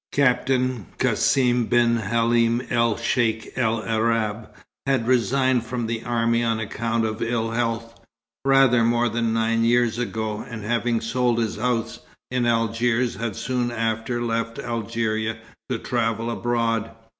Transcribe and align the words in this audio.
Captain 0.11 0.87
Cassim 0.97 1.65
ben 1.67 1.97
Halim 1.97 2.63
el 2.71 2.95
Cheik 2.97 3.53
el 3.55 3.83
Arab, 3.83 4.49
had 4.87 5.05
resigned 5.05 5.63
from 5.63 5.85
the 5.85 6.03
army 6.03 6.43
on 6.43 6.59
account 6.59 7.05
of 7.05 7.21
ill 7.21 7.51
health, 7.51 7.99
rather 8.43 8.83
more 8.83 9.09
than 9.09 9.31
nine 9.31 9.63
years 9.63 9.99
ago, 9.99 10.39
and 10.49 10.63
having 10.63 11.01
sold 11.01 11.37
his 11.37 11.57
house 11.57 11.99
in 12.31 12.47
Algiers 12.47 13.17
had 13.17 13.35
soon 13.35 13.69
after 13.69 14.23
left 14.23 14.57
Algeria 14.57 15.37
to 15.69 15.77
travel 15.77 16.31
abroad. 16.31 16.89